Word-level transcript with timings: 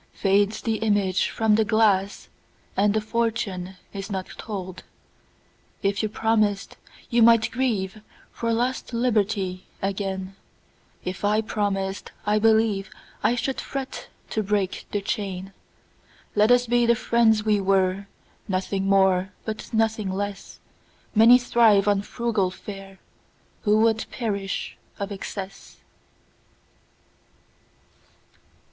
Fades 0.13 0.61
the 0.63 0.77
image 0.77 1.29
from 1.29 1.53
the 1.53 1.63
glass, 1.63 2.27
And 2.75 2.95
the 2.95 3.01
fortune 3.01 3.75
is 3.93 4.09
not 4.09 4.25
told. 4.39 4.81
If 5.83 6.01
you 6.01 6.09
promised, 6.09 6.75
you 7.11 7.21
might 7.21 7.51
grieveFor 7.51 8.01
lost 8.51 8.93
liberty 8.95 9.67
again:If 9.79 11.23
I 11.23 11.41
promised, 11.41 12.11
I 12.25 12.39
believeI 12.39 13.37
should 13.37 13.61
fret 13.61 14.07
to 14.31 14.41
break 14.41 14.87
the 14.91 15.01
chain. 15.01 15.53
Let 16.33 16.49
us 16.49 16.65
be 16.65 16.87
the 16.87 16.95
friends 16.95 17.45
we 17.45 17.61
were, 17.61 18.07
Nothing 18.47 18.87
more 18.89 19.31
but 19.45 19.71
nothing 19.71 20.09
less:Many 20.09 21.37
thrive 21.37 21.87
on 21.87 22.01
frugal 22.01 22.49
fareWho 22.49 22.97
would 23.67 24.07
perish 24.09 24.77
of 24.97 25.11
excess. 25.11 25.77